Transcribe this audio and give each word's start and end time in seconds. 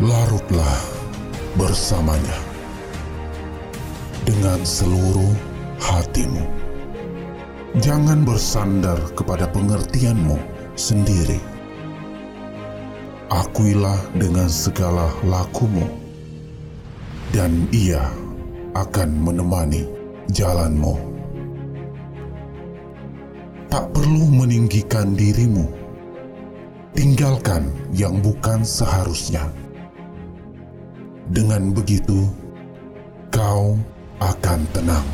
larutlah 0.00 0.80
bersamanya 1.60 2.40
dengan 4.24 4.64
seluruh 4.64 5.28
hatimu. 5.76 6.40
Jangan 7.84 8.24
bersandar 8.24 8.96
kepada 9.12 9.44
pengertianmu 9.52 10.40
sendiri. 10.72 11.36
Akuilah 13.28 14.00
dengan 14.16 14.48
segala 14.48 15.12
lakumu, 15.20 15.84
dan 17.36 17.68
Ia 17.68 18.00
akan 18.72 19.20
menemani 19.20 19.84
jalanmu. 20.32 20.96
Tak 23.68 23.84
perlu 23.92 24.32
meninggikan 24.32 25.12
dirimu, 25.12 25.68
tinggalkan 26.96 27.68
yang 27.92 28.18
bukan 28.24 28.64
seharusnya. 28.64 29.44
Dengan 31.30 31.70
begitu, 31.70 32.26
kau 33.30 33.78
akan 34.18 34.60
tenang. 34.74 35.06